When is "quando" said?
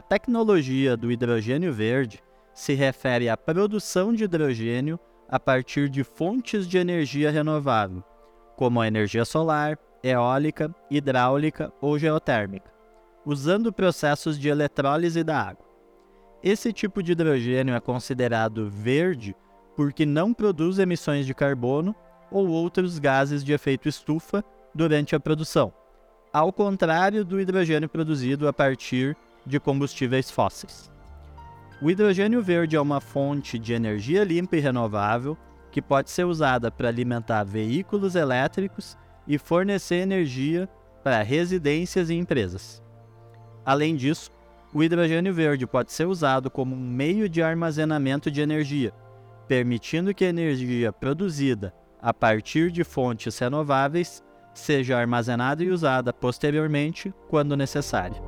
57.28-57.56